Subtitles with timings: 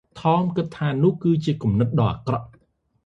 [0.19, 2.47] ថម គិតថា នោះគឺជាគំនិតដ៏អាក្រក់។